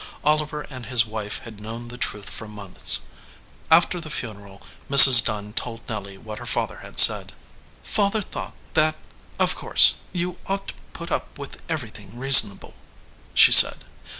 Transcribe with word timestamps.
Oliver 0.23 0.63
and 0.71 0.87
his 0.87 1.05
wife 1.05 1.41
had 1.43 1.59
known 1.61 1.89
the 1.89 1.97
truth 1.99 2.27
for 2.31 2.47
months. 2.47 3.01
After 3.69 4.01
the 4.01 4.09
funeral 4.09 4.63
Mrs. 4.89 5.23
Dunn 5.23 5.53
told 5.53 5.87
Nelly 5.87 6.17
what 6.17 6.39
her 6.39 6.47
father 6.47 6.77
had 6.79 6.99
said. 6.99 7.33
"Father 7.83 8.19
thought 8.23 8.55
that, 8.73 8.95
of 9.37 9.55
course, 9.55 9.97
you 10.11 10.37
ought 10.47 10.69
to 10.69 10.73
put 10.93 11.11
up 11.11 11.37
with 11.37 11.61
everything 11.69 12.17
reasonable," 12.17 12.73
she 13.35 13.51
said. 13.51 13.85